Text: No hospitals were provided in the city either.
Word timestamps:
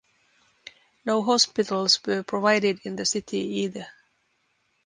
No 1.05 1.21
hospitals 1.21 1.99
were 2.03 2.23
provided 2.23 2.79
in 2.85 2.95
the 2.95 3.05
city 3.05 3.37
either. 3.37 3.85